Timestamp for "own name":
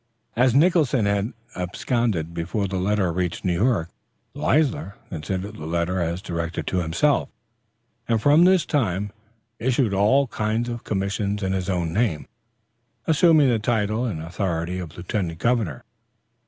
11.69-12.27